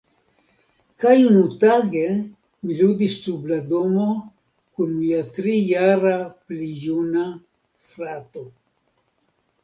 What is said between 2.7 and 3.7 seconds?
ludis sub la